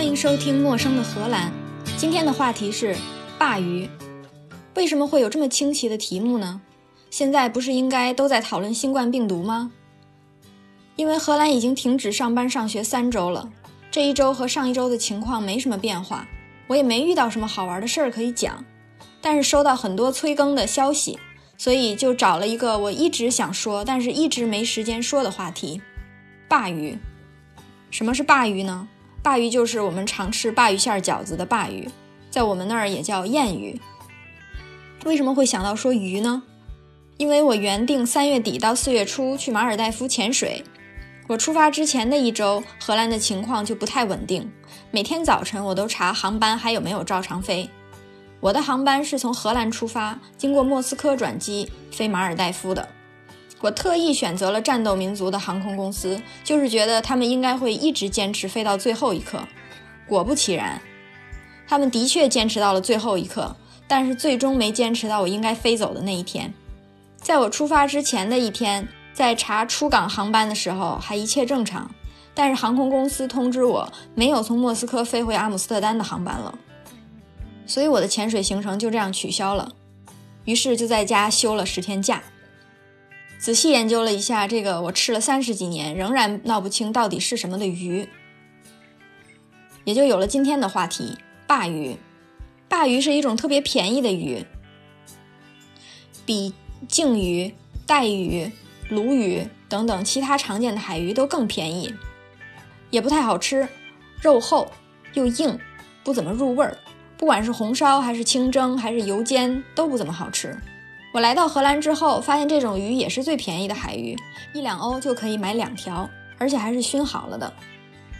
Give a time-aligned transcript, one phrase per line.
[0.00, 1.52] 欢迎收听《陌生的荷兰》。
[1.98, 2.96] 今天的话题是
[3.38, 3.86] 鲅鱼。
[4.74, 6.62] 为什么会有这么清奇的题目呢？
[7.10, 9.70] 现在不是应该都在讨论新冠病毒吗？
[10.96, 13.52] 因为荷兰已经停止上班上学三周了，
[13.90, 16.26] 这一周和上一周的情况没什么变化，
[16.68, 18.64] 我也没遇到什么好玩的事儿可以讲。
[19.20, 21.18] 但是收到很多催更的消息，
[21.58, 25.82] 所以就找了一个我一直想说，但是一直没时间说的话题——
[26.48, 26.96] 鲅鱼。
[27.90, 28.88] 什么是鲅鱼呢？
[29.22, 31.88] 鲅鱼就是我们常吃鲅鱼馅饺子的鲅鱼，
[32.30, 33.78] 在我们那儿也叫燕鱼。
[35.04, 36.42] 为什么会想到说鱼呢？
[37.18, 40.64] 因为我原定三月底到四月初去马尔代夫潜水，
[41.28, 44.50] 我出发之前的一周，荷兰的情况就不太稳定，
[44.90, 47.68] 每天早晨我都查航班还有没有照常飞。
[48.40, 52.88] 我的航班是从荷兰出发，经过莫斯科转机飞马尔代夫的。
[53.60, 59.46] 我特意选择了战斗民族的航空公司，就是觉得他们应该会一直坚持飞到最后一刻。
[60.06, 60.80] 果不其然，
[61.68, 63.54] 他们的确坚持到了最后一刻，
[63.86, 66.52] 但是最终没坚持到我应该飞走的那一天。
[67.16, 71.90] 在我出发之前的一天，在查出港航班的时候还一切正常，
[72.32, 76.58] 但是航空公司通知我没有从莫斯科飞回阿姆斯特丹的航班了。
[77.66, 79.70] 所以我的潜水行程就这样取消了，
[80.46, 82.22] 于是就在家休了十天假。
[83.40, 88.06] 仔细研究了一下这个我吃了三十几年仍然闹不清到底是什么的鱼，
[89.84, 91.16] 也就有了今天的话题——
[91.48, 91.96] 鲅鱼。
[92.68, 94.44] 鲅鱼是一种特别便宜的鱼，
[96.26, 96.52] 比
[96.86, 97.54] 鲸鱼、
[97.86, 98.52] 带鱼、
[98.90, 101.94] 鲈鱼等等其他常见的海鱼都更便宜，
[102.90, 103.66] 也不太好吃，
[104.20, 104.70] 肉厚
[105.14, 105.58] 又硬，
[106.04, 106.76] 不怎么入味儿。
[107.16, 110.56] 不管是红烧还是清蒸还是油煎都不怎么好吃。
[111.12, 114.16] 我来到荷兰之后，发现这种鱼也是最便宜的海鱼，
[114.54, 116.08] 一两欧就可以买两条，
[116.38, 117.52] 而且还是熏好了的。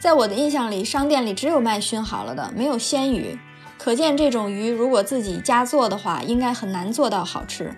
[0.00, 3.38] 在我的印象里，商店里只有卖熏好了的，没有鲜鱼。
[3.78, 7.74] 可见这种鱼如果自己家做的话，应该很难做到好吃。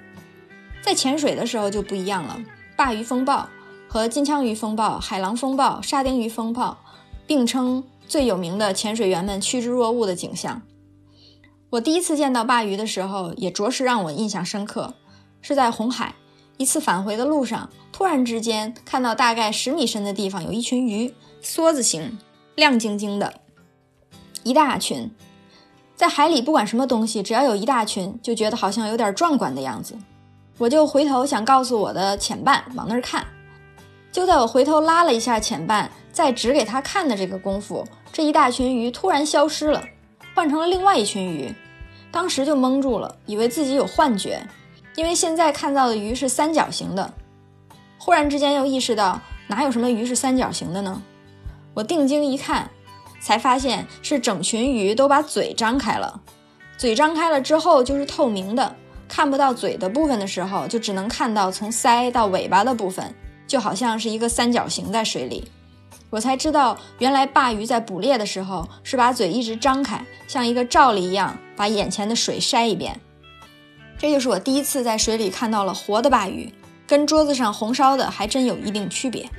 [0.81, 2.41] 在潜水的时候就不一样了，
[2.77, 3.49] 鲅鱼风暴
[3.87, 6.79] 和金枪鱼风暴、海狼风暴、沙丁鱼风暴
[7.27, 10.63] 并称最有名的潜水员们趋之若鹜的景象。
[11.71, 14.95] 我第一次见到鲅鱼的时候，也着实让我印象深刻，
[15.43, 16.15] 是在红海
[16.57, 22.19] 一次返回的路上，突然之间看到大概十米深的地方有一群鱼，梭子形，
[22.55, 23.35] 亮晶晶的，
[24.45, 25.11] 一大群。
[25.95, 29.97] 在海里，不管什么东西，只要有一大群，就觉得好像有点壮观的样子。
[30.59, 33.25] 我就回头想告诉我的潜伴往那儿看，
[34.11, 39.83] 就在我回头拉了一下潜伴，再指给他看的这个功夫，这一大群鱼突然消失了，
[40.35, 41.55] 换成了另外一群鱼。
[42.11, 44.47] 当时就懵住了，以为自己有幻觉，
[44.95, 47.13] 因为现在看到的鱼是三角形的。
[47.99, 51.01] 忽然之间又意识到，哪有什么鱼是三角形的呢？
[51.75, 52.69] 我定睛一看，
[53.21, 56.21] 才发现是整群鱼都把嘴张开了。
[56.77, 58.75] 嘴张开了之后就是透明的，
[59.09, 63.15] 看不到嘴的部分的时候，就只能看到从鳃到尾巴的部分，
[63.47, 65.51] 就好像是一个三角形在水里。
[66.11, 73.01] 我才知道，原来鲅鱼在捕猎的时候是把嘴一直张开，像一个罩里一样，把眼前的水筛一遍。
[74.03, 76.53] 这就是我第一次在水里看到了活的鲅鱼，
[76.89, 79.31] 跟桌子上红烧的还真有一定区别。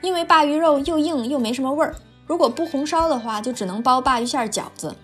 [0.00, 1.92] 因为鲅鱼肉又硬又没什么味儿，
[2.24, 4.94] 如果不红烧的话，就只能包鲅鱼馅饺子，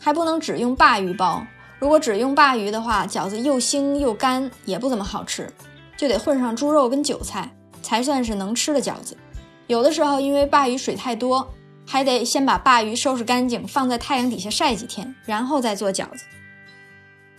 [0.00, 1.44] 还不能只用鲅鱼包。
[1.80, 5.52] 如果只用鲅鱼的话，饺子又腥又干，也不怎么好吃，
[5.96, 9.16] 就得混上猪肉跟韭菜，才算是能吃的饺子。
[9.66, 11.52] 有的时候，因为鲅鱼水太多，
[11.84, 16.24] 还得先把鲅鱼收拾干净，放在太阳底下晒几天，然后再做饺子。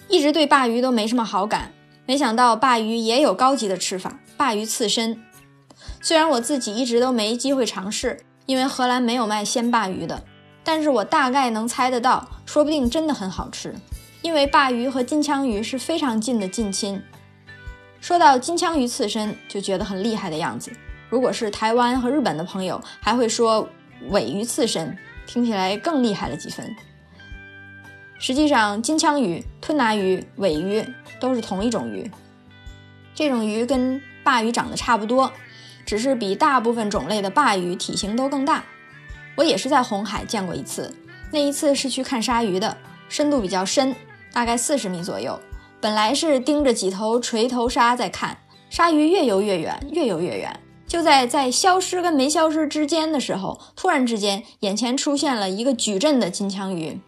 [0.10, 1.72] 一直对鲅鱼都没什么好感，
[2.08, 5.22] 没想到鲅鱼也有高级的吃法——鲅鱼刺身。
[6.02, 10.24] 虽然我自己一直都没机会尝试，因为荷兰没有卖鲜鲅鱼的，
[10.64, 13.76] 但是我大概能猜得到，说不定真的很好吃。
[14.24, 17.02] 因为鲅鱼和金枪鱼是非常近的近亲。
[18.02, 20.72] 说到金枪鱼刺身，就觉得很厉害的样子。
[21.08, 23.70] 如果是台湾和日本的朋友，还会说
[24.10, 24.98] 尾鱼刺身，
[25.28, 26.76] 听起来更厉害了几分。
[28.20, 30.86] 实际上，金枪鱼、吞拿鱼、尾鱼
[31.20, 32.12] 都是同一种鱼。
[33.16, 35.32] 这种鱼跟鲅鱼长得差不多，
[35.86, 38.64] 只是比大部分种类的鲅鱼体型都更大。
[39.38, 40.94] 我也是在红海见过一次，
[41.32, 42.76] 那一次是去看鲨鱼的，
[43.08, 43.96] 深度比较深，
[44.34, 45.40] 大概四十米左右。
[45.80, 48.38] 本来是盯着几头锤头鲨在看，
[48.70, 50.60] 鲨鱼越游越远，越游越远。
[50.86, 57.00] 就在在消失跟没消失之间的时候，突然之间，眼前出现了一个矩阵的金枪鱼，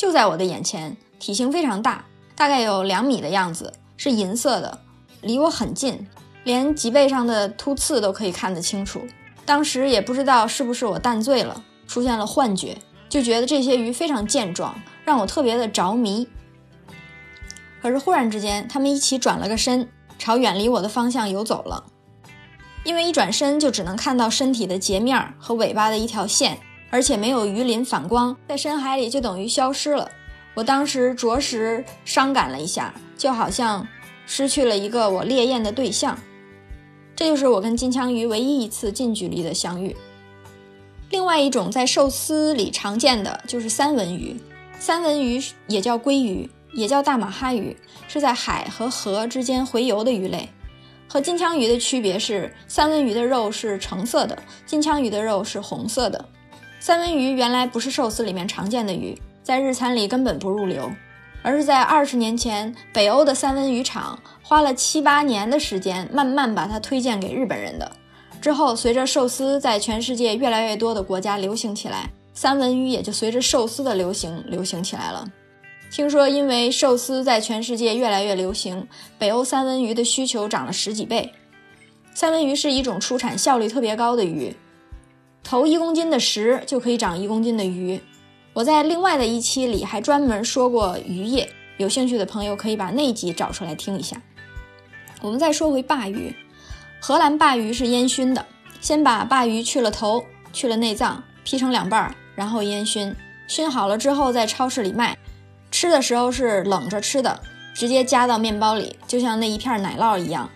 [0.00, 4.78] 就在我的眼前，体型非常大，大概有两米的样子，是银色的，
[5.20, 6.08] 离我很近，
[6.42, 9.02] 连脊背上的突刺都可以看得清楚。
[9.44, 12.78] 当时也不知道是不是我淡醉了，出现了幻觉，
[13.10, 14.74] 就觉得这些鱼非常健壮，
[15.04, 16.26] 让我特别的着迷。
[17.82, 19.86] 可是忽然之间，它们一起转了个身，
[20.18, 21.84] 朝远离我的方向游走了。
[22.84, 26.58] 因为一转身就只能看到身体的截面和尾巴的一条线，
[26.90, 30.10] 而且没有鱼鳞反光，在深海里就等于消失了。
[30.54, 33.86] 我当时着实伤感了一下，就好像
[34.26, 36.18] 失去了一个我猎艳的对象。
[37.14, 39.96] 这就是我跟金枪鱼唯一一次近距离的相遇。
[41.10, 44.40] 另外一种在寿司里常见的就是三文鱼，
[44.78, 47.76] 三文鱼也叫鲑鱼，也叫大马哈鱼，
[48.08, 50.48] 是在海和河之间洄游的鱼类。
[51.08, 56.24] 和金枪鱼的区别是，三文鱼的肉是橙色的，金枪鱼的肉是红色的。
[56.82, 60.90] 三文鱼原来不是寿司里面常见的鱼，在日餐里根本不入流，
[61.42, 67.92] 而是在二十年前，北欧的三文鱼厂花了七八年的时间，慢慢把它推荐给日本人的。
[68.40, 75.22] 之后，随着寿司在全世界越来越多的国家流行起来，三文鱼也就随着寿司的流行流行起来了。
[75.90, 78.88] 听说，因为寿司在全世界越来越流行，
[79.18, 81.30] 北欧三文鱼的需求涨了十几倍。
[82.14, 84.56] 三文鱼是一种出产效率特别高的鱼，
[85.42, 88.00] 投一公斤的食就可以长一公斤的鱼。
[88.52, 94.20] 我在另外的一期里还专门说过渔业，有兴趣的朋友可以把那集找出来听一下。
[95.20, 96.34] 我们再说回鲅鱼。
[97.00, 98.44] 荷兰鲅鱼是烟熏的，
[98.80, 103.14] 先把鲅鱼去了头，去了内脏，劈成两半，然后烟熏。
[103.46, 105.16] 熏好了之后，在超市里卖。
[105.70, 107.40] 吃的时候是冷着吃的，
[107.74, 110.50] 直接夹到面包里，就像那一片奶酪一样。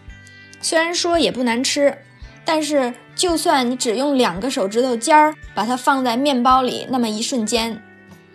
[0.61, 1.97] 虽然说也不难吃，
[2.44, 7.82] 但是就算你只用两个手指头尖儿把它放在面包里，那么一瞬间，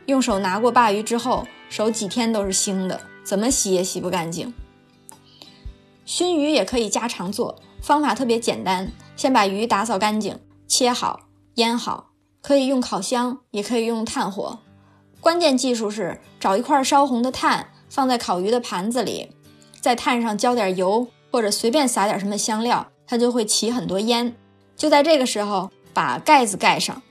[0.07, 4.53] 用手拿过鲅鱼之后，手几天都是腥的，怎么洗也洗不干净。
[6.05, 7.61] 熏鱼也可以家常做。
[7.81, 11.21] 方法特别简单，先把鱼打扫干净，切好，
[11.55, 12.09] 腌好，
[12.41, 14.59] 可以用烤箱，也可以用炭火。
[15.21, 19.31] 关键技术是找一块烧红的炭，放在烤鱼的盘子里，
[19.79, 24.35] 在炭上浇点油，或者随便撒点什么香料，它就会起很多烟。
[24.77, 27.01] 就在这个时候，把盖子盖上，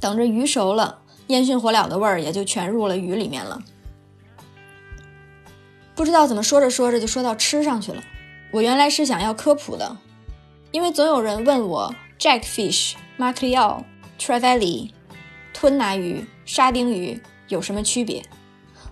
[0.00, 3.60] 等着鱼熟了，烟熏火燎的味儿也就全入了鱼里面了。
[5.96, 8.00] 不知道怎么说着说着就说到吃上去了。
[8.52, 9.96] 我原来是想要科普的，
[10.70, 13.82] 因为总有人问我 Jackfish、Mackerel、
[14.20, 14.90] Trevally、
[15.52, 18.22] 吞拿鱼、沙丁鱼有什么区别。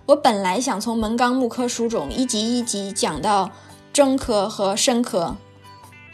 [0.07, 3.49] 我本来想从门纲目科属种一级一级讲到
[3.93, 5.37] 真科和深科，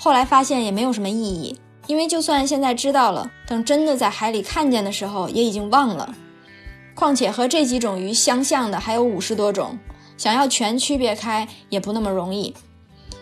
[0.04, 1.58] 后来发现也没有什么意义，
[1.88, 6.14] 因为就算现在知道了，等真的在海里看见的时候也已经忘了。
[6.94, 9.80] 况且和这几种鱼相像的还有五十多种，
[10.18, 12.54] 想要全区别开也不那么容易。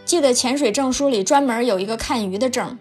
[0.05, 2.79] 记得潜水证书里专门有一个看鱼的证，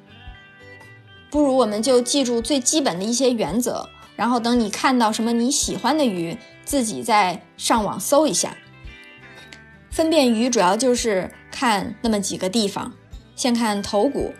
[1.31, 3.87] 不如我们就记住最基本的一些原则，
[4.17, 8.57] 然后等你看到什么你喜欢的鱼，自己再上网搜一下。
[9.91, 12.95] 分辨鱼主要就是看那么几个地方，
[13.41, 14.35] 先看头骨，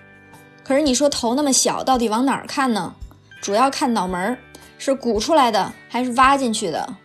[0.63, 2.95] 可是你说头那么小，到底往哪儿看呢？
[3.41, 4.39] 主要看脑门儿，
[4.77, 6.97] 是鼓出来的还是挖进去的，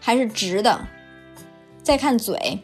[0.00, 0.88] 还是直的？
[1.84, 2.60] 再看嘴，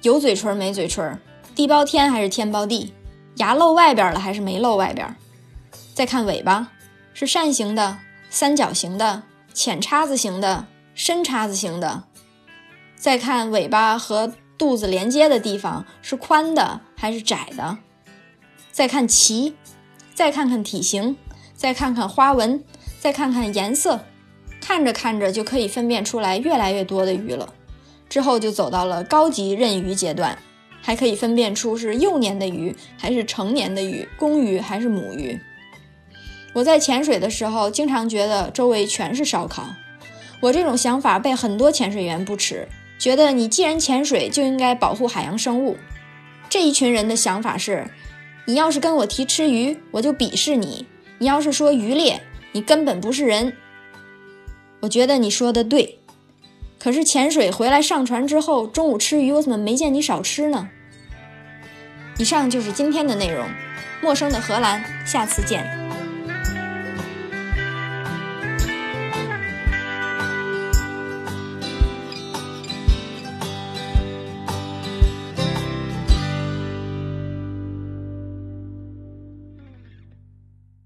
[0.00, 1.20] 有嘴唇没嘴唇？
[1.54, 2.94] 地包天还是天包地，
[3.34, 5.14] 牙露外边了还是没露外边？
[5.92, 6.68] 再看尾巴，
[7.12, 7.98] 是扇形的、
[8.30, 12.04] 三角形的、浅叉子形的、深叉子形的。
[12.96, 17.76] 再看尾巴和肚子连接的地方是宽的还是窄的？
[18.72, 19.52] 再看鳍，
[20.14, 21.16] 再看看体型，
[21.54, 22.64] 再看看花纹，
[22.98, 24.00] 再看看颜色，
[24.60, 27.52] 看着看着就可以分辨出来越来越多的鱼了。
[28.08, 30.36] 之后就走到了高级认鱼阶段。
[30.84, 35.38] 还可以分辨出是幼年的鱼还是成年的鱼，公鱼还是母鱼。
[36.54, 39.64] 我在潜水的时候，经常觉得周围全是烧烤。
[40.40, 42.66] 我这种想法被很多潜水员不耻，
[42.98, 45.76] 觉得你既然潜水，就应该保护海洋生物。
[46.50, 47.88] 这一群人的想法是：
[48.44, 50.84] 你要是跟我提吃鱼，我就鄙视你；
[51.18, 52.20] 你要是说鱼猎，
[52.52, 53.52] 你根本不是人。
[54.80, 55.98] 我觉得你说的对。
[56.78, 60.68] 可是潜水回来上船之后，中午吃鱼，我怎么没见你少吃呢？
[62.18, 63.46] 以上就是今天的内容，
[64.02, 65.81] 陌生的荷兰，下次见。